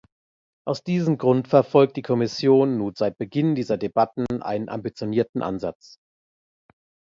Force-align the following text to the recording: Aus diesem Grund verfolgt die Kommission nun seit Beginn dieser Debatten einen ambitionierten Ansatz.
Aus 0.67 0.83
diesem 0.83 1.19
Grund 1.19 1.47
verfolgt 1.47 1.95
die 1.95 2.01
Kommission 2.01 2.79
nun 2.79 2.95
seit 2.95 3.19
Beginn 3.19 3.53
dieser 3.53 3.77
Debatten 3.77 4.41
einen 4.41 4.67
ambitionierten 4.67 5.43
Ansatz. 5.43 5.97